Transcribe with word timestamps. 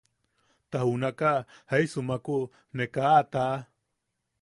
Ta 0.71 0.79
junaka 0.87 1.31
jaisumaku 1.71 2.37
ne 2.75 2.85
ka 2.93 3.03
a 3.19 3.21
taʼa. 3.33 3.57